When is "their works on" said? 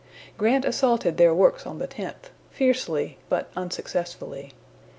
1.17-1.77